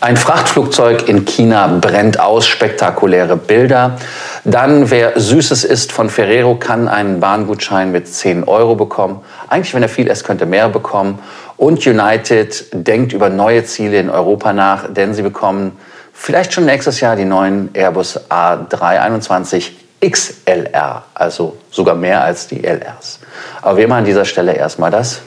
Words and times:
Ein 0.00 0.16
Frachtflugzeug 0.16 1.08
in 1.08 1.24
China 1.24 1.66
brennt 1.80 2.20
aus, 2.20 2.46
spektakuläre 2.46 3.36
Bilder. 3.36 3.98
Dann, 4.44 4.92
wer 4.92 5.18
Süßes 5.18 5.64
isst 5.64 5.90
von 5.90 6.08
Ferrero, 6.08 6.54
kann 6.54 6.86
einen 6.86 7.18
Bahngutschein 7.18 7.90
mit 7.90 8.06
10 8.06 8.44
Euro 8.44 8.76
bekommen. 8.76 9.20
Eigentlich, 9.48 9.74
wenn 9.74 9.82
er 9.82 9.88
viel 9.88 10.06
isst, 10.06 10.24
könnte 10.24 10.46
mehr 10.46 10.68
bekommen. 10.68 11.18
Und 11.56 11.84
United 11.84 12.66
denkt 12.72 13.12
über 13.12 13.28
neue 13.28 13.64
Ziele 13.64 13.98
in 13.98 14.08
Europa 14.08 14.52
nach, 14.52 14.84
denn 14.88 15.14
sie 15.14 15.22
bekommen 15.22 15.76
vielleicht 16.12 16.52
schon 16.52 16.66
nächstes 16.66 17.00
Jahr 17.00 17.16
die 17.16 17.24
neuen 17.24 17.70
Airbus 17.74 18.20
A321 18.30 19.72
XLR, 20.00 21.02
also 21.12 21.56
sogar 21.72 21.96
mehr 21.96 22.22
als 22.22 22.46
die 22.46 22.62
LRs. 22.64 23.18
Aber 23.62 23.76
wir 23.76 23.88
machen 23.88 23.98
an 23.98 24.04
dieser 24.04 24.24
Stelle 24.24 24.52
erstmal 24.52 24.92
das 24.92 25.22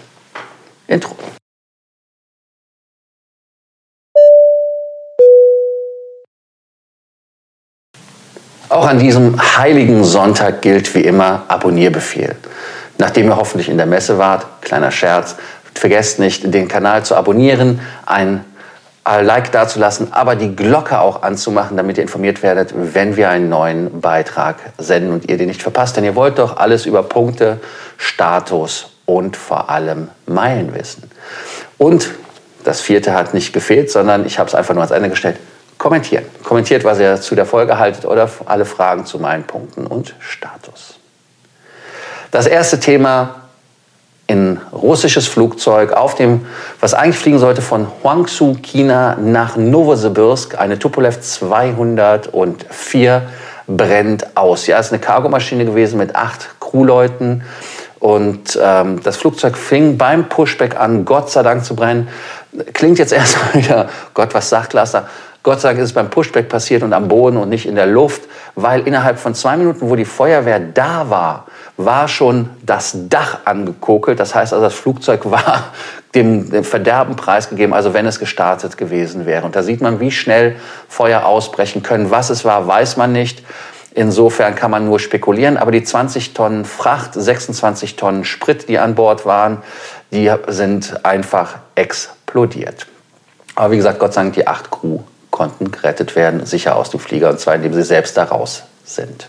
Intro. 0.87 1.17
Auch 8.71 8.87
an 8.87 8.99
diesem 8.99 9.37
heiligen 9.57 10.05
Sonntag 10.05 10.61
gilt 10.61 10.95
wie 10.95 11.01
immer 11.01 11.43
Abonnierbefehl. 11.49 12.37
Nachdem 12.97 13.27
ihr 13.27 13.35
hoffentlich 13.35 13.67
in 13.67 13.75
der 13.75 13.85
Messe 13.85 14.17
wart, 14.17 14.45
kleiner 14.61 14.91
Scherz, 14.91 15.35
vergesst 15.75 16.19
nicht, 16.19 16.53
den 16.53 16.69
Kanal 16.69 17.03
zu 17.03 17.15
abonnieren, 17.15 17.81
ein 18.05 18.45
Like 19.03 19.51
dazulassen, 19.51 20.13
aber 20.13 20.37
die 20.37 20.55
Glocke 20.55 21.01
auch 21.01 21.21
anzumachen, 21.21 21.75
damit 21.75 21.97
ihr 21.97 22.03
informiert 22.03 22.43
werdet, 22.43 22.73
wenn 22.73 23.17
wir 23.17 23.29
einen 23.29 23.49
neuen 23.49 23.99
Beitrag 23.99 24.55
senden 24.77 25.11
und 25.11 25.29
ihr 25.29 25.35
den 25.35 25.49
nicht 25.49 25.61
verpasst. 25.61 25.97
Denn 25.97 26.05
ihr 26.05 26.15
wollt 26.15 26.39
doch 26.39 26.55
alles 26.55 26.85
über 26.85 27.03
Punkte, 27.03 27.59
Status 27.97 28.91
und 29.05 29.35
vor 29.35 29.69
allem 29.69 30.07
Meilen 30.27 30.73
wissen. 30.73 31.11
Und 31.77 32.09
das 32.63 32.79
vierte 32.79 33.13
hat 33.13 33.33
nicht 33.33 33.51
gefehlt, 33.51 33.91
sondern 33.91 34.25
ich 34.25 34.39
habe 34.39 34.47
es 34.47 34.55
einfach 34.55 34.73
nur 34.73 34.83
ans 34.83 34.95
Ende 34.95 35.09
gestellt 35.09 35.35
kommentieren. 35.81 36.23
Kommentiert, 36.43 36.83
was 36.83 36.99
ihr 36.99 37.19
zu 37.19 37.33
der 37.33 37.47
Folge 37.47 37.79
haltet 37.79 38.05
oder 38.05 38.29
alle 38.45 38.65
Fragen 38.65 39.07
zu 39.07 39.17
meinen 39.17 39.45
Punkten 39.45 39.87
und 39.87 40.13
Status. 40.19 40.99
Das 42.29 42.45
erste 42.45 42.79
Thema 42.79 43.37
in 44.27 44.59
russisches 44.71 45.27
Flugzeug 45.27 45.93
auf 45.93 46.13
dem, 46.13 46.45
was 46.79 46.93
eigentlich 46.93 47.17
fliegen 47.17 47.39
sollte, 47.39 47.63
von 47.63 47.87
Huangsu, 48.03 48.57
China 48.61 49.17
nach 49.19 49.57
Novosibirsk, 49.57 50.59
eine 50.59 50.77
Tupolev 50.77 51.19
204 51.19 53.23
brennt 53.65 54.37
aus. 54.37 54.67
Ja, 54.67 54.77
ist 54.77 54.93
eine 54.93 55.01
Cargomaschine 55.01 55.65
gewesen 55.65 55.97
mit 55.97 56.15
acht 56.15 56.47
Crewleuten 56.59 57.43
und 57.99 58.59
ähm, 58.61 59.01
das 59.01 59.17
Flugzeug 59.17 59.57
fing 59.57 59.97
beim 59.97 60.29
Pushback 60.29 60.79
an, 60.79 61.05
Gott 61.05 61.31
sei 61.31 61.41
Dank 61.41 61.65
zu 61.65 61.75
brennen. 61.75 62.07
Klingt 62.73 62.99
jetzt 62.99 63.13
erstmal 63.13 63.55
wieder, 63.55 63.89
Gott, 64.13 64.35
was 64.35 64.47
sagt 64.47 64.73
Lasser? 64.73 65.07
Gott 65.43 65.59
sei 65.59 65.69
Dank 65.69 65.79
ist 65.79 65.85
es 65.85 65.93
beim 65.93 66.11
Pushback 66.11 66.49
passiert 66.49 66.83
und 66.83 66.93
am 66.93 67.07
Boden 67.07 67.37
und 67.37 67.49
nicht 67.49 67.65
in 67.65 67.73
der 67.73 67.87
Luft, 67.87 68.23
weil 68.55 68.85
innerhalb 68.87 69.17
von 69.17 69.33
zwei 69.33 69.57
Minuten, 69.57 69.89
wo 69.89 69.95
die 69.95 70.05
Feuerwehr 70.05 70.59
da 70.59 71.09
war, 71.09 71.47
war 71.77 72.07
schon 72.07 72.49
das 72.63 72.95
Dach 73.09 73.39
angekokelt. 73.45 74.19
Das 74.19 74.35
heißt 74.35 74.53
also, 74.53 74.63
das 74.63 74.75
Flugzeug 74.75 75.21
war 75.31 75.71
dem, 76.13 76.51
dem 76.51 76.63
Verderben 76.63 77.15
preisgegeben, 77.15 77.73
also 77.73 77.95
wenn 77.95 78.05
es 78.05 78.19
gestartet 78.19 78.77
gewesen 78.77 79.25
wäre. 79.25 79.43
Und 79.43 79.55
da 79.55 79.63
sieht 79.63 79.81
man, 79.81 79.99
wie 79.99 80.11
schnell 80.11 80.57
Feuer 80.87 81.25
ausbrechen 81.25 81.81
können. 81.81 82.11
Was 82.11 82.29
es 82.29 82.45
war, 82.45 82.67
weiß 82.67 82.97
man 82.97 83.11
nicht. 83.11 83.43
Insofern 83.95 84.53
kann 84.53 84.69
man 84.69 84.85
nur 84.85 84.99
spekulieren. 84.99 85.57
Aber 85.57 85.71
die 85.71 85.83
20 85.83 86.35
Tonnen 86.35 86.65
Fracht, 86.65 87.15
26 87.15 87.95
Tonnen 87.95 88.25
Sprit, 88.25 88.69
die 88.69 88.77
an 88.77 88.93
Bord 88.93 89.25
waren, 89.25 89.57
die 90.11 90.31
sind 90.49 91.03
einfach 91.03 91.55
explodiert. 91.73 92.85
Aber 93.55 93.71
wie 93.71 93.77
gesagt, 93.77 93.97
Gott 93.97 94.13
sei 94.13 94.21
Dank 94.21 94.35
die 94.35 94.47
acht 94.47 94.69
Crew 94.69 94.99
konnten 95.41 95.71
gerettet 95.71 96.15
werden, 96.15 96.45
sicher 96.45 96.75
aus 96.75 96.91
dem 96.91 96.99
Flieger, 96.99 97.31
und 97.31 97.39
zwar 97.39 97.55
indem 97.55 97.73
sie 97.73 97.81
selbst 97.81 98.15
da 98.15 98.25
raus 98.25 98.61
sind. 98.85 99.27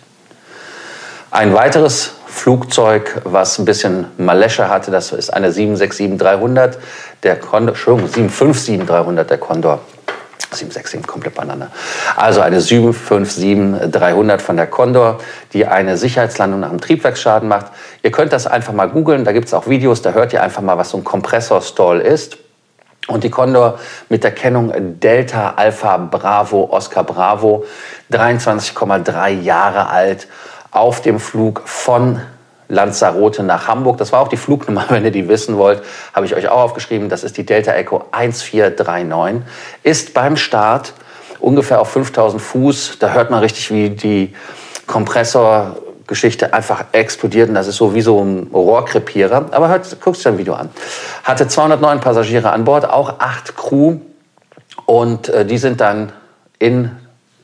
Ein 1.30 1.54
weiteres 1.54 2.12
Flugzeug, 2.26 3.22
was 3.24 3.58
ein 3.58 3.64
bisschen 3.64 4.08
Malesche 4.18 4.68
hatte, 4.68 4.90
das 4.90 5.12
ist 5.12 5.32
eine 5.32 5.48
767-300, 5.52 6.74
der 7.22 7.36
Condor, 7.36 7.70
Entschuldigung, 7.70 8.10
757-300, 8.28 9.24
der 9.24 9.38
Condor. 9.38 9.80
767 10.50 11.06
komplett 11.06 11.34
beieinander. 11.34 11.68
Also 12.14 12.42
eine 12.42 12.60
757-300 12.60 14.38
von 14.38 14.58
der 14.58 14.66
Condor, 14.66 15.18
die 15.54 15.66
eine 15.66 15.96
Sicherheitslandung 15.96 16.60
nach 16.60 16.68
einem 16.68 16.82
Triebwerksschaden 16.82 17.48
macht. 17.48 17.68
Ihr 18.02 18.10
könnt 18.10 18.34
das 18.34 18.46
einfach 18.46 18.74
mal 18.74 18.90
googeln, 18.90 19.24
da 19.24 19.32
gibt 19.32 19.46
es 19.46 19.54
auch 19.54 19.66
Videos, 19.66 20.02
da 20.02 20.12
hört 20.12 20.34
ihr 20.34 20.42
einfach 20.42 20.60
mal, 20.60 20.76
was 20.76 20.90
so 20.90 20.98
ein 20.98 21.04
Kompressorstall 21.04 22.00
ist. 22.00 22.36
Und 23.08 23.24
die 23.24 23.30
Condor 23.30 23.78
mit 24.08 24.22
der 24.22 24.30
Kennung 24.30 24.72
Delta 25.00 25.54
Alpha 25.56 25.96
Bravo 25.96 26.68
Oscar 26.70 27.02
Bravo, 27.02 27.64
23,3 28.12 29.40
Jahre 29.40 29.88
alt, 29.88 30.28
auf 30.70 31.02
dem 31.02 31.18
Flug 31.18 31.62
von 31.64 32.20
Lanzarote 32.68 33.42
nach 33.42 33.68
Hamburg. 33.68 33.98
Das 33.98 34.12
war 34.12 34.20
auch 34.20 34.28
die 34.28 34.36
Flugnummer, 34.36 34.86
wenn 34.88 35.04
ihr 35.04 35.10
die 35.10 35.28
wissen 35.28 35.58
wollt, 35.58 35.82
habe 36.14 36.26
ich 36.26 36.34
euch 36.34 36.48
auch 36.48 36.62
aufgeschrieben. 36.62 37.08
Das 37.08 37.24
ist 37.24 37.36
die 37.36 37.44
Delta 37.44 37.72
Echo 37.72 38.04
1439. 38.12 39.42
Ist 39.82 40.14
beim 40.14 40.36
Start 40.36 40.94
ungefähr 41.40 41.80
auf 41.80 41.90
5000 41.90 42.40
Fuß. 42.40 42.98
Da 42.98 43.10
hört 43.10 43.30
man 43.30 43.40
richtig, 43.40 43.70
wie 43.70 43.90
die 43.90 44.34
Kompressor 44.86 45.76
Geschichte 46.06 46.54
einfach 46.54 46.84
explodiert 46.92 47.48
und 47.48 47.54
das 47.54 47.68
ist 47.68 47.76
so 47.76 47.94
wie 47.94 48.02
so 48.02 48.22
ein 48.22 48.48
Rohrkrepierer. 48.52 49.46
Aber 49.50 49.68
hört, 49.68 50.00
guckst 50.00 50.24
dir 50.24 50.30
ein 50.30 50.38
Video 50.38 50.54
an. 50.54 50.70
Hatte 51.24 51.48
209 51.48 52.00
Passagiere 52.00 52.50
an 52.50 52.64
Bord, 52.64 52.88
auch 52.88 53.20
acht 53.20 53.56
Crew 53.56 53.98
und 54.86 55.28
äh, 55.28 55.44
die 55.44 55.58
sind 55.58 55.80
dann 55.80 56.12
in 56.58 56.90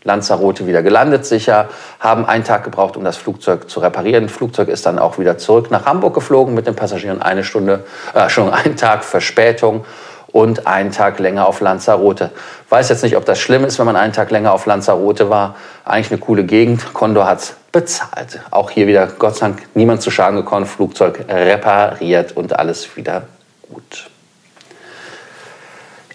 Lanzarote 0.04 0.66
wieder 0.66 0.82
gelandet, 0.82 1.26
sicher, 1.26 1.68
haben 2.00 2.24
einen 2.24 2.44
Tag 2.44 2.64
gebraucht, 2.64 2.96
um 2.96 3.04
das 3.04 3.16
Flugzeug 3.16 3.68
zu 3.68 3.80
reparieren. 3.80 4.24
Das 4.24 4.32
Flugzeug 4.32 4.68
ist 4.68 4.86
dann 4.86 4.98
auch 4.98 5.18
wieder 5.18 5.38
zurück 5.38 5.70
nach 5.70 5.86
Hamburg 5.86 6.14
geflogen 6.14 6.54
mit 6.54 6.66
den 6.66 6.74
Passagieren, 6.74 7.20
eine 7.20 7.44
Stunde, 7.44 7.84
äh, 8.14 8.28
schon 8.28 8.50
einen 8.52 8.76
Tag 8.76 9.04
Verspätung 9.04 9.84
und 10.32 10.66
einen 10.66 10.92
Tag 10.92 11.18
länger 11.18 11.46
auf 11.46 11.60
Lanzarote. 11.60 12.30
Weiß 12.68 12.88
jetzt 12.88 13.02
nicht, 13.02 13.16
ob 13.16 13.24
das 13.24 13.38
schlimm 13.38 13.64
ist, 13.64 13.78
wenn 13.78 13.86
man 13.86 13.96
einen 13.96 14.12
Tag 14.12 14.30
länger 14.30 14.52
auf 14.52 14.66
Lanzarote 14.66 15.30
war. 15.30 15.56
Eigentlich 15.84 16.10
eine 16.10 16.20
coole 16.20 16.44
Gegend. 16.44 16.92
Condor 16.92 17.26
hat's 17.26 17.54
bezahlt. 17.72 18.40
Auch 18.50 18.70
hier 18.70 18.86
wieder, 18.86 19.06
Gott 19.06 19.36
sei 19.36 19.46
Dank, 19.48 19.62
niemand 19.74 20.02
zu 20.02 20.10
Schaden 20.10 20.36
gekommen. 20.36 20.66
Flugzeug 20.66 21.24
repariert 21.28 22.36
und 22.36 22.58
alles 22.58 22.96
wieder 22.96 23.22
gut. 23.70 24.08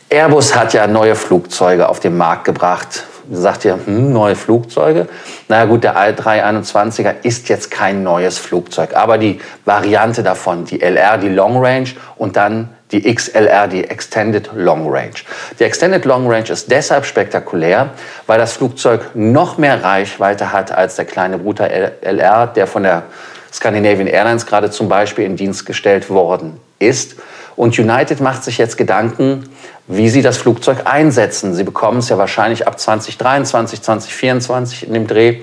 Airbus 0.09 0.56
hat 0.56 0.74
ja 0.74 0.85
neue 0.85 1.16
Flugzeuge 1.16 1.90
auf 1.90 2.00
den 2.00 2.16
Markt 2.16 2.45
gebracht. 2.45 3.06
Sagt 3.31 3.66
ihr, 3.66 3.80
hm, 3.84 4.12
neue 4.12 4.35
Flugzeuge? 4.35 5.07
Na 5.47 5.66
gut, 5.66 5.84
der 5.84 5.97
A321er 5.97 7.16
ist 7.24 7.50
jetzt 7.50 7.72
kein 7.72 8.03
neues 8.03 8.38
Flugzeug, 8.38 8.95
aber 8.95 9.18
die 9.18 9.40
Variante 9.66 10.22
davon, 10.22 10.66
die 10.66 10.81
LR, 10.81 11.18
die 11.18 11.30
Long 11.30 11.57
Range 11.63 11.90
und 12.18 12.35
dann 12.35 12.69
die 12.94 13.14
XLR, 13.14 13.68
die 13.68 13.84
Extended 13.84 14.52
Long 14.54 14.90
Range. 14.90 15.16
Die 15.59 15.64
Extended 15.64 16.06
Long 16.06 16.30
Range 16.30 16.48
ist 16.50 16.72
deshalb 16.72 17.06
spektakulär, 17.06 17.90
weil 18.28 18.38
das 18.38 18.54
Flugzeug 18.54 19.09
noch 19.16 19.58
mehr 19.58 19.84
Reichweite 19.84 20.54
hat 20.54 20.72
als 20.72 20.96
der 20.96 21.06
kleine 21.06 21.40
Bruder 21.40 21.70
LR, 21.70 22.48
der 22.48 22.68
von 22.68 22.84
der 22.84 23.04
Scandinavian 23.52 24.08
Airlines 24.08 24.46
gerade 24.46 24.72
zum 24.72 24.88
Beispiel 24.88 25.26
in 25.26 25.36
Dienst 25.36 25.66
gestellt 25.66 26.09
worden 26.09 26.59
ist. 26.80 27.16
Und 27.56 27.78
United 27.78 28.22
macht 28.22 28.44
sich 28.44 28.58
jetzt 28.58 28.78
Gedanken, 28.78 29.50
wie 29.88 30.10
sie 30.10 30.22
das 30.22 30.38
Flugzeug 30.38 30.84
einsetzen. 30.86 31.54
Sie 31.54 31.64
bekommen 31.64 32.00
es 32.00 32.10
ja 32.10 32.18
wahrscheinlich 32.18 32.68
ab 32.68 32.80
2023, 32.80 33.81
2024 33.81 34.88
in 34.88 34.94
dem 34.94 35.08
Dreh. 35.08 35.42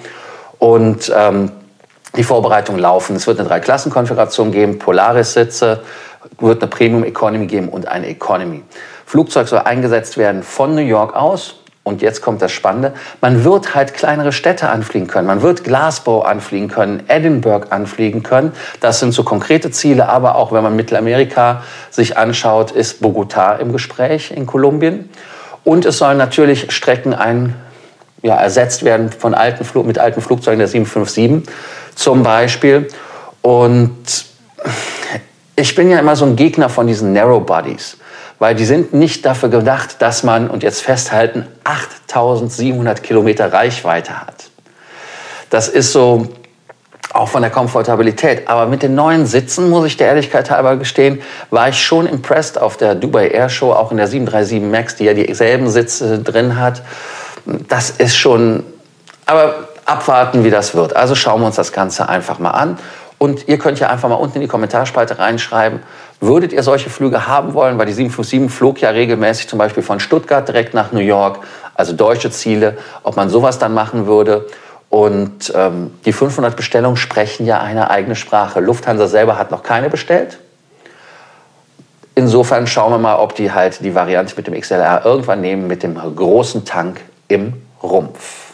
Und 0.59 1.12
ähm, 1.15 1.53
die 2.17 2.25
Vorbereitungen 2.25 2.81
laufen. 2.81 3.17
Es 3.17 3.27
wird 3.27 3.38
eine 3.38 3.49
Dreiklassenkonfiguration 3.49 4.50
geben, 4.50 4.78
Polaris-Sitze, 4.78 5.82
wird 6.38 6.62
eine 6.62 6.70
Premium 6.70 7.04
Economy 7.04 7.47
geben 7.47 7.69
und 7.69 7.88
eine 7.88 8.08
Economy. 8.08 8.62
Flugzeug 9.06 9.48
soll 9.48 9.60
eingesetzt 9.60 10.16
werden 10.16 10.42
von 10.42 10.75
New 10.75 10.82
York 10.82 11.14
aus. 11.14 11.56
Und 11.82 12.02
jetzt 12.02 12.20
kommt 12.20 12.43
das 12.43 12.52
Spannende. 12.52 12.93
Man 13.22 13.43
wird 13.43 13.75
halt 13.75 13.94
kleinere 13.94 14.32
Städte 14.32 14.69
anfliegen 14.69 15.08
können. 15.08 15.26
Man 15.26 15.40
wird 15.40 15.64
Glasgow 15.64 16.25
anfliegen 16.26 16.69
können, 16.69 17.02
Edinburgh 17.08 17.69
anfliegen 17.70 18.22
können. 18.22 18.52
Das 18.81 19.00
sind 19.00 19.12
so 19.12 19.25
konkrete 19.25 19.70
Ziele. 19.70 20.08
Aber 20.08 20.37
auch 20.37 20.52
wenn 20.52 20.62
man 20.62 20.76
Mittelamerika 20.76 21.64
sich 21.90 22.19
anschaut, 22.19 22.70
ist 22.70 23.02
Bogotá 23.02 23.58
im 23.58 23.72
Gespräch 23.72 24.31
in 24.31 24.46
Kolumbien. 24.46 25.08
Und 25.64 25.87
es 25.87 25.96
sollen 25.99 26.19
natürlich 26.19 26.70
Strecken 26.70 27.14
ein, 27.14 27.56
ja, 28.22 28.37
ersetzt 28.37 28.84
werden 28.84 29.11
von 29.11 29.32
alten 29.32 29.67
mit 29.87 29.99
alten 29.99 30.20
Flugzeugen 30.20 30.58
der 30.58 30.69
757 30.69 31.50
zum 31.94 32.22
Beispiel. 32.22 32.88
Und 33.40 34.30
ich 35.60 35.74
bin 35.74 35.90
ja 35.90 35.98
immer 35.98 36.16
so 36.16 36.24
ein 36.24 36.36
Gegner 36.36 36.68
von 36.68 36.86
diesen 36.86 37.12
Narrow 37.12 37.44
Bodies, 37.44 37.96
weil 38.38 38.54
die 38.54 38.64
sind 38.64 38.94
nicht 38.94 39.24
dafür 39.24 39.48
gedacht, 39.48 39.96
dass 40.00 40.22
man, 40.22 40.48
und 40.48 40.62
jetzt 40.62 40.82
festhalten, 40.82 41.46
8700 41.64 43.02
Kilometer 43.02 43.52
Reichweite 43.52 44.20
hat. 44.20 44.50
Das 45.50 45.68
ist 45.68 45.92
so, 45.92 46.28
auch 47.12 47.28
von 47.28 47.42
der 47.42 47.50
Komfortabilität. 47.50 48.48
Aber 48.48 48.66
mit 48.66 48.82
den 48.82 48.94
neuen 48.94 49.26
Sitzen, 49.26 49.68
muss 49.68 49.84
ich 49.86 49.96
der 49.96 50.08
Ehrlichkeit 50.08 50.50
halber 50.50 50.76
gestehen, 50.76 51.20
war 51.50 51.68
ich 51.68 51.82
schon 51.82 52.06
impressed 52.06 52.58
auf 52.58 52.76
der 52.76 52.94
Dubai 52.94 53.28
Air 53.28 53.48
Show, 53.48 53.72
auch 53.72 53.90
in 53.90 53.96
der 53.96 54.06
737 54.06 54.62
MAX, 54.62 54.96
die 54.96 55.04
ja 55.04 55.14
dieselben 55.14 55.68
Sitze 55.68 56.20
drin 56.20 56.58
hat. 56.58 56.82
Das 57.68 57.90
ist 57.90 58.16
schon, 58.16 58.62
aber 59.26 59.68
abwarten, 59.86 60.44
wie 60.44 60.50
das 60.50 60.74
wird. 60.74 60.94
Also 60.94 61.14
schauen 61.14 61.40
wir 61.40 61.46
uns 61.46 61.56
das 61.56 61.72
Ganze 61.72 62.08
einfach 62.08 62.38
mal 62.38 62.50
an. 62.50 62.78
Und 63.22 63.49
ihr 63.49 63.58
könnt 63.58 63.78
ja 63.78 63.90
einfach 63.90 64.08
mal 64.08 64.14
unten 64.14 64.37
in 64.37 64.40
die 64.40 64.49
Kommentarspalte 64.49 65.19
reinschreiben, 65.19 65.81
würdet 66.20 66.55
ihr 66.55 66.62
solche 66.62 66.88
Flüge 66.88 67.26
haben 67.26 67.52
wollen? 67.52 67.76
Weil 67.76 67.84
die 67.84 67.93
757 67.93 68.50
flog 68.50 68.81
ja 68.81 68.88
regelmäßig 68.88 69.46
zum 69.46 69.58
Beispiel 69.58 69.82
von 69.82 70.00
Stuttgart 70.00 70.49
direkt 70.49 70.72
nach 70.72 70.93
New 70.93 71.00
York, 71.00 71.40
also 71.75 71.93
deutsche 71.93 72.31
Ziele, 72.31 72.78
ob 73.02 73.17
man 73.17 73.28
sowas 73.28 73.58
dann 73.58 73.75
machen 73.75 74.06
würde. 74.06 74.46
Und 74.88 75.52
ähm, 75.55 75.93
die 76.06 76.14
500 76.14 76.56
Bestellungen 76.56 76.96
sprechen 76.96 77.44
ja 77.44 77.61
eine 77.61 77.90
eigene 77.90 78.17
Sprache. 78.17 78.61
Lufthansa 78.61 79.06
selber 79.06 79.37
hat 79.37 79.50
noch 79.50 79.62
keine 79.62 79.90
bestellt. 79.90 80.38
Insofern 82.14 82.67
schauen 82.67 82.90
wir 82.90 82.99
mal, 82.99 83.17
ob 83.17 83.34
die 83.34 83.52
halt 83.52 83.84
die 83.84 83.94
Variante 83.94 84.34
mit 84.34 84.46
dem 84.46 84.58
XLR 84.58 85.02
irgendwann 85.05 85.43
nehmen, 85.43 85.67
mit 85.67 85.82
dem 85.82 85.96
großen 85.96 86.64
Tank 86.64 87.02
im 87.28 87.52
Rumpf. 87.82 88.50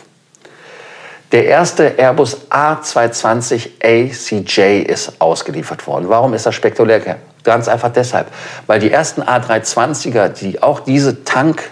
Der 1.32 1.46
erste 1.46 1.98
Airbus 1.98 2.50
A220 2.50 3.82
ACJ 3.82 4.82
ist 4.82 5.20
ausgeliefert 5.20 5.86
worden. 5.86 6.08
Warum 6.08 6.34
ist 6.34 6.46
das 6.46 6.54
spektakulär? 6.54 7.16
Ganz 7.42 7.68
einfach 7.68 7.92
deshalb, 7.92 8.28
weil 8.66 8.80
die 8.80 8.90
ersten 8.90 9.22
A320er, 9.22 10.28
die 10.28 10.62
auch 10.62 10.80
diese 10.80 11.24
Tank 11.24 11.62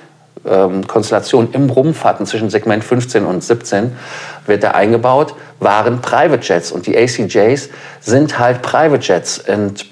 ähm, 0.45 0.85
im 1.53 1.71
Rumpf 1.71 2.05
hatten 2.05 2.27
zwischen 2.27 2.51
Segment 2.51 2.85
15 2.85 3.25
und 3.25 3.43
17, 3.43 3.97
wird 4.47 4.63
da 4.63 4.73
eingebaut, 4.73 5.35
waren 5.61 6.01
Private 6.01 6.47
Jets. 6.47 6.73
Und 6.73 6.87
die 6.87 6.97
ACJs 6.97 7.71
sind 8.01 8.39
halt 8.39 8.63
Private 8.63 9.05
Jets. 9.05 9.39
Und 9.39 9.87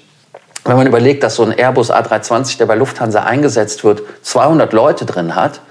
wenn 0.65 0.77
man 0.77 0.87
überlegt, 0.87 1.23
dass 1.23 1.35
so 1.35 1.43
ein 1.43 1.51
Airbus 1.51 1.91
A320, 1.91 2.57
der 2.57 2.65
bei 2.65 2.75
Lufthansa 2.75 3.23
eingesetzt 3.23 3.83
wird, 3.83 4.03
200 4.21 4.71
Leute 4.73 5.05
drin 5.05 5.35
hat, 5.35 5.61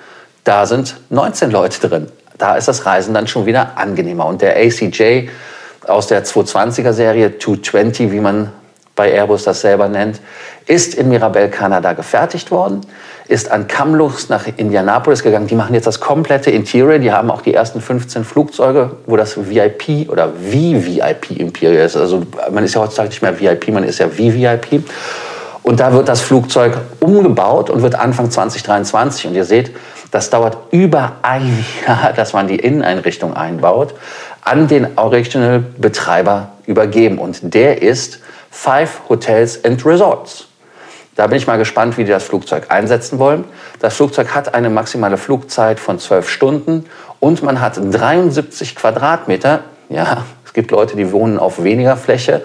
da 0.44 0.66
sind 0.66 0.96
19 1.10 1.50
Leute 1.50 1.88
drin. 1.88 2.08
Da 2.38 2.56
ist 2.56 2.68
das 2.68 2.86
Reisen 2.86 3.14
dann 3.14 3.26
schon 3.26 3.46
wieder 3.46 3.72
angenehmer. 3.76 4.26
Und 4.26 4.42
der 4.42 4.56
ACJ 4.56 5.28
aus 5.86 6.06
der 6.06 6.24
220er 6.24 6.92
Serie, 6.92 7.38
220, 7.38 8.12
wie 8.12 8.20
man 8.20 8.52
bei 8.94 9.12
Airbus 9.12 9.44
das 9.44 9.62
selber 9.62 9.88
nennt, 9.88 10.20
ist 10.66 10.94
in 10.94 11.08
Mirabel, 11.08 11.48
Kanada 11.48 11.92
gefertigt 11.92 12.50
worden, 12.50 12.82
ist 13.28 13.50
an 13.50 13.66
Kamloops 13.66 14.28
nach 14.28 14.46
Indianapolis 14.56 15.22
gegangen. 15.22 15.46
Die 15.46 15.54
machen 15.54 15.74
jetzt 15.74 15.86
das 15.86 16.00
komplette 16.00 16.50
Interior. 16.50 16.98
Die 16.98 17.10
haben 17.10 17.30
auch 17.30 17.42
die 17.42 17.54
ersten 17.54 17.80
15 17.80 18.24
Flugzeuge, 18.24 18.90
wo 19.06 19.16
das 19.16 19.36
VIP 19.36 20.10
oder 20.10 20.28
VVIP 20.28 21.30
Interior 21.38 21.84
ist. 21.84 21.96
Also 21.96 22.22
man 22.50 22.64
ist 22.64 22.74
ja 22.74 22.80
heutzutage 22.82 23.08
nicht 23.08 23.22
mehr 23.22 23.40
VIP, 23.40 23.68
man 23.68 23.84
ist 23.84 23.98
ja 23.98 24.08
VVIP. 24.08 24.84
Und 25.62 25.80
da 25.80 25.92
wird 25.92 26.08
das 26.08 26.20
Flugzeug 26.20 26.76
umgebaut 27.00 27.70
und 27.70 27.82
wird 27.82 27.94
Anfang 27.94 28.30
2023. 28.30 29.28
Und 29.28 29.34
ihr 29.34 29.44
seht, 29.44 29.70
das 30.12 30.30
dauert 30.30 30.58
über 30.70 31.16
ein 31.22 31.64
Jahr, 31.86 32.12
dass 32.12 32.32
man 32.32 32.46
die 32.46 32.56
Inneneinrichtung 32.56 33.34
einbaut, 33.34 33.94
an 34.42 34.68
den 34.68 34.96
Original-Betreiber 34.96 36.52
übergeben. 36.66 37.18
Und 37.18 37.54
der 37.54 37.82
ist 37.82 38.20
Five 38.50 39.00
Hotels 39.08 39.64
and 39.64 39.84
Resorts. 39.84 40.46
Da 41.14 41.26
bin 41.26 41.36
ich 41.36 41.46
mal 41.46 41.58
gespannt, 41.58 41.98
wie 41.98 42.04
die 42.04 42.10
das 42.10 42.24
Flugzeug 42.24 42.66
einsetzen 42.70 43.18
wollen. 43.18 43.44
Das 43.80 43.96
Flugzeug 43.96 44.34
hat 44.34 44.54
eine 44.54 44.70
maximale 44.70 45.16
Flugzeit 45.16 45.80
von 45.80 45.98
zwölf 45.98 46.28
Stunden 46.28 46.86
und 47.20 47.42
man 47.42 47.60
hat 47.60 47.76
73 47.76 48.76
Quadratmeter. 48.76 49.64
Ja, 49.88 50.24
es 50.44 50.52
gibt 50.52 50.70
Leute, 50.70 50.96
die 50.96 51.12
wohnen 51.12 51.38
auf 51.38 51.62
weniger 51.62 51.96
Fläche. 51.96 52.42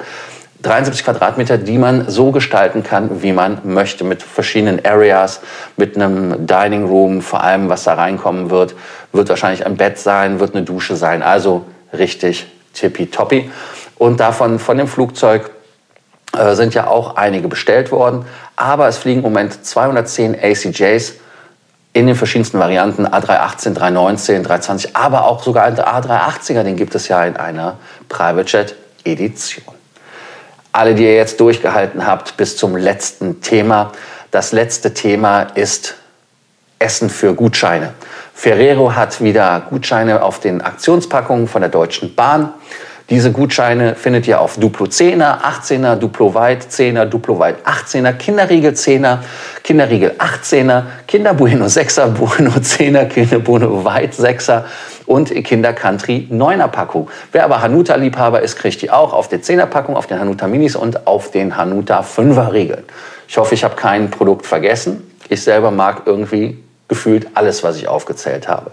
73 0.62 1.06
Quadratmeter, 1.06 1.57
die 1.57 1.77
man 1.77 2.09
so 2.09 2.31
gestalten 2.31 2.83
kann, 2.83 3.21
wie 3.21 3.31
man 3.31 3.59
möchte, 3.63 4.04
mit 4.04 4.24
verschiedenen 4.24 4.83
Areas, 4.83 5.42
mit 5.75 5.95
einem 5.95 6.48
Dining 6.48 6.86
Room, 6.86 7.21
vor 7.21 7.44
allem 7.44 7.69
was 7.69 7.83
da 7.83 7.94
reinkommen 7.94 8.50
wird, 8.50 8.75
wird 9.12 9.30
wahrscheinlich 9.30 9.65
ein 9.65 9.77
Bett 9.77 10.00
sein, 10.00 10.39
wird 10.39 10.56
eine 10.56 10.63
Dusche 10.63 10.95
sein, 10.95 11.21
also 11.21 11.65
richtig 11.94 12.48
tippitoppi. 12.74 13.51
Und 13.98 14.19
davon, 14.19 14.59
von 14.59 14.77
dem 14.77 14.88
Flugzeug 14.88 15.51
äh, 16.38 16.56
sind 16.56 16.74
ja 16.74 16.88
auch 16.88 17.15
einige 17.15 17.48
bestellt 17.48 17.92
worden. 17.92 18.25
Aber 18.56 18.88
es 18.88 18.98
fliegen 18.98 19.19
im 19.19 19.24
Moment 19.24 19.65
210 19.65 20.36
ACJs 20.42 21.13
in 21.94 22.06
den 22.06 22.15
verschiedensten 22.15 22.60
Varianten, 22.60 23.07
A318, 23.07 23.74
319, 23.74 24.44
320, 24.44 24.95
aber 24.95 25.25
auch 25.25 25.42
sogar 25.42 25.65
ein 25.65 25.75
A380er, 25.75 26.63
den 26.63 26.75
gibt 26.75 26.94
es 26.94 27.07
ja 27.07 27.24
in 27.24 27.38
einer 27.38 27.77
Private 28.07 28.45
Jet 28.45 28.75
Edition. 29.03 29.76
Alle, 30.72 30.96
die 30.96 31.04
ihr 31.04 31.16
jetzt 31.16 31.40
durchgehalten 31.40 32.06
habt 32.06 32.38
bis 32.38 32.58
zum 32.58 32.75
letzten 32.75 33.42
Thema. 33.42 33.92
Das 34.31 34.52
letzte 34.52 34.94
Thema 34.94 35.44
ist 35.44 35.96
Essen 36.80 37.10
für 37.10 37.34
Gutscheine. 37.34 37.94
Ferrero 38.34 38.94
hat 38.96 39.19
wieder 39.19 39.64
Gutscheine 39.69 40.22
auf 40.22 40.40
den 40.40 40.62
Aktionspackungen 40.62 41.48
von 41.48 41.62
der 41.62 41.72
Deutschen 41.72 42.14
Bahn. 42.14 42.54
Diese 43.10 43.31
Gutscheine 43.31 43.96
findet 43.96 44.28
ihr 44.28 44.42
auf 44.42 44.58
Duplo 44.58 44.86
10er, 44.86 45.40
18er, 45.42 45.96
Duplo 45.96 46.34
Weit 46.34 46.66
10er, 46.70 47.06
Duplo 47.06 47.40
Weit 47.40 47.66
18er, 47.66 48.12
Kinderriegel 48.12 48.74
10er, 48.74 49.20
Kinderriegel 49.63 50.16
18er, 50.20 50.84
Kinder 51.08 51.34
Bueno 51.34 51.66
6er, 51.68 52.08
Bueno 52.08 52.52
10er, 52.52 53.06
Kinder 53.06 53.40
Bueno 53.40 53.86
Weit 53.86 54.13
6er 54.13 54.66
und 55.07 55.33
Kinder 55.44 55.74
Country 55.74 56.27
9er 56.31 56.68
Packung. 56.68 57.09
Wer 57.31 57.45
aber 57.45 57.62
Hanuta-Liebhaber 57.62 58.42
ist, 58.42 58.57
kriegt 58.57 58.83
die 58.83 58.92
auch 58.92 59.13
auf 59.13 59.27
der 59.27 59.42
10er 59.42 59.65
Packung, 59.65 59.98
auf 59.98 60.06
den 60.06 60.19
Hanuta 60.19 60.48
Minis 60.48 60.75
und 60.75 61.07
auf 61.07 61.31
den 61.31 61.57
Hanuta 61.57 62.01
5er 62.01 62.51
Regeln. 62.51 62.83
Ich 63.27 63.38
hoffe, 63.38 63.56
ich 63.56 63.63
habe 63.63 63.75
kein 63.75 64.12
Produkt 64.12 64.45
vergessen. 64.45 65.12
Ich 65.30 65.42
selber 65.42 65.71
mag 65.71 66.04
irgendwie 66.06 66.63
gefühlt 66.88 67.30
alles, 67.33 67.63
was 67.63 67.77
ich 67.77 67.88
aufgezählt 67.88 68.48
habe. 68.48 68.69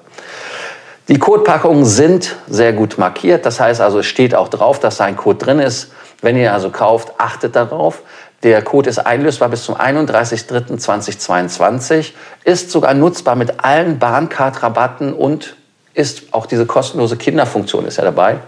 Die 1.09 1.19
Codepackungen 1.19 1.85
sind 1.85 2.37
sehr 2.47 2.73
gut 2.73 2.97
markiert. 2.99 3.45
Das 3.47 3.59
heißt 3.61 3.81
also, 3.81 4.01
es 4.01 4.07
steht 4.07 4.35
auch 4.35 4.49
drauf, 4.49 4.81
dass 4.81 4.97
da 4.99 5.05
ein 5.05 5.17
Code 5.17 5.39
drin 5.39 5.61
ist. 5.61 5.93
Wenn 6.23 6.37
ihr 6.37 6.53
also 6.53 6.71
kauft, 6.71 7.13
achtet 7.19 7.57
darauf. 7.57 8.03
Der 8.43 8.63
Code 8.63 8.91
ist 8.91 8.99
einlösbar 8.99 9.49
bis 9.49 9.65
zum 9.65 9.77
31.03.2022, 9.77 12.13
ist 12.45 12.71
sogar 12.71 12.93
nutzbar 12.95 13.37
mit 13.37 13.65
allen 13.65 13.99
Bahncard-Rabatten 13.99 15.15
und 15.15 15.57
ist 15.95 16.33
auch 16.33 16.47
diese 16.47 16.67
kostenlose 16.67 17.17
Kinderfunktion 17.17 17.87
ist 17.87 17.97
ja 17.97 18.05
dabei. 18.05 18.39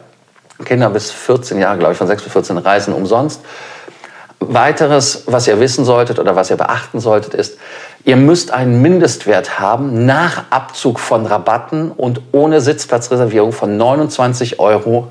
Kinder 0.65 0.91
bis 0.91 1.11
14 1.11 1.59
Jahre, 1.59 1.79
glaube 1.79 1.93
ich, 1.93 1.99
von 1.99 2.07
6 2.07 2.23
bis 2.23 2.33
14 2.33 2.59
reisen 2.59 2.95
umsonst. 2.95 3.41
Weiteres, 4.39 5.25
was 5.27 5.49
ihr 5.49 5.59
wissen 5.61 5.85
solltet 5.85 6.19
oder 6.19 6.37
was 6.37 6.51
ihr 6.51 6.57
beachten 6.57 7.01
solltet, 7.01 7.35
ist, 7.35 7.59
ihr 8.05 8.17
müsst 8.17 8.53
einen 8.53 8.83
Mindestwert 8.83 9.59
haben 9.59 10.05
nach 10.05 10.45
Abzug 10.51 11.01
von 11.01 11.27
Rabatten 11.27 11.91
und 11.91 12.21
ohne 12.33 12.61
Sitzplatzreservierung 12.61 13.53
von 13.53 13.79
29,19 13.79 14.59
Euro. 14.59 15.09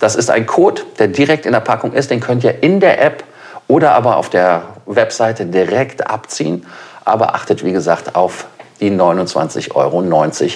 Das 0.00 0.16
ist 0.16 0.30
ein 0.30 0.46
Code, 0.46 0.82
der 0.98 1.08
direkt 1.08 1.46
in 1.46 1.52
der 1.52 1.60
Packung 1.60 1.92
ist. 1.92 2.10
Den 2.10 2.20
könnt 2.20 2.44
ihr 2.44 2.62
in 2.62 2.80
der 2.80 3.02
App 3.02 3.24
oder 3.68 3.92
aber 3.92 4.16
auf 4.16 4.28
der 4.28 4.62
Webseite 4.86 5.46
direkt 5.46 6.08
abziehen. 6.08 6.66
Aber 7.04 7.34
achtet, 7.34 7.64
wie 7.64 7.72
gesagt, 7.72 8.16
auf 8.16 8.46
die 8.80 8.90
29,90 8.90 9.74
Euro 9.74 10.02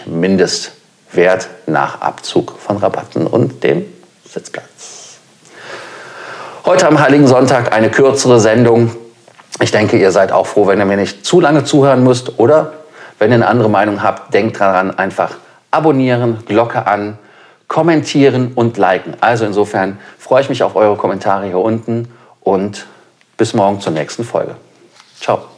Mindestwert 0.06 1.48
nach 1.66 2.00
Abzug 2.00 2.58
von 2.58 2.78
Rabatten 2.78 3.26
und 3.26 3.62
dem 3.62 3.84
Sitzplatz. 4.28 5.18
Heute 6.64 6.88
am 6.88 6.98
Heiligen 6.98 7.26
Sonntag 7.26 7.74
eine 7.74 7.90
kürzere 7.90 8.40
Sendung. 8.40 8.90
Ich 9.60 9.70
denke, 9.70 9.98
ihr 9.98 10.10
seid 10.10 10.32
auch 10.32 10.46
froh, 10.46 10.66
wenn 10.66 10.78
ihr 10.78 10.86
mir 10.86 10.96
nicht 10.96 11.24
zu 11.26 11.40
lange 11.40 11.64
zuhören 11.64 12.02
müsst. 12.02 12.38
Oder 12.38 12.72
wenn 13.18 13.30
ihr 13.30 13.36
eine 13.36 13.46
andere 13.46 13.68
Meinung 13.68 14.02
habt, 14.02 14.32
denkt 14.32 14.60
daran, 14.60 14.96
einfach 14.98 15.36
abonnieren, 15.70 16.44
Glocke 16.46 16.86
an, 16.86 17.18
kommentieren 17.68 18.52
und 18.54 18.78
liken. 18.78 19.14
Also 19.20 19.44
insofern 19.44 19.98
freue 20.18 20.42
ich 20.42 20.48
mich 20.48 20.62
auf 20.62 20.74
eure 20.74 20.96
Kommentare 20.96 21.46
hier 21.46 21.58
unten 21.58 22.08
und 22.40 22.86
bis 23.36 23.54
morgen 23.54 23.80
zur 23.80 23.92
nächsten 23.92 24.24
Folge. 24.24 24.56
Ciao. 25.20 25.53